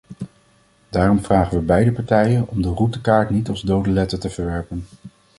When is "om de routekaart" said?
2.47-3.29